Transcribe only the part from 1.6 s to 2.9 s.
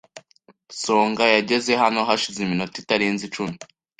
hano hashize iminota